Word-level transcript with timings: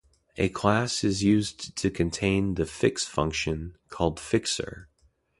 A 0.35 0.49
class 0.49 1.03
is 1.03 1.21
used 1.23 1.75
to 1.77 1.91
contain 1.91 2.55
the 2.55 2.65
"fix" 2.65 3.05
function, 3.05 3.75
called 3.89 4.19
"fixer". 4.19 4.89